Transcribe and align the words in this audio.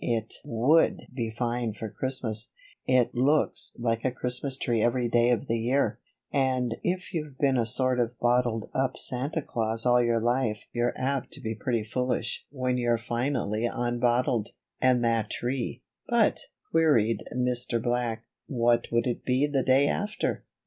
It 0.03 0.33
would 0.43 1.05
be 1.13 1.29
fine 1.29 1.73
for 1.73 1.87
Christmas 1.87 2.51
it 2.87 3.13
looks 3.13 3.75
like 3.77 4.03
a 4.03 4.09
Christmas 4.11 4.57
tree 4.57 4.81
every 4.81 5.07
day 5.07 5.29
of 5.29 5.45
the 5.45 5.59
year. 5.59 5.99
And 6.33 6.75
if 6.83 7.13
you've 7.13 7.37
been 7.37 7.55
a 7.55 7.67
sort 7.67 7.99
of 7.99 8.17
bottled 8.17 8.71
up 8.73 8.97
Santa 8.97 9.43
Claus 9.43 9.85
all 9.85 10.01
your 10.01 10.19
life 10.19 10.63
you're 10.73 10.95
apt 10.97 11.31
to 11.33 11.39
be 11.39 11.53
pretty 11.53 11.83
foolish 11.83 12.47
when 12.49 12.79
you're 12.79 12.97
finally 12.97 13.67
unbottled. 13.67 14.47
And 14.81 15.05
that 15.05 15.29
tree" 15.29 15.83
"But," 16.09 16.39
queried 16.71 17.23
Mr. 17.35 17.79
Black, 17.79 18.23
"what 18.47 18.85
would 18.91 19.05
it 19.05 19.23
be 19.23 19.45
the 19.45 19.61
day 19.61 19.87
after?" 19.87 20.45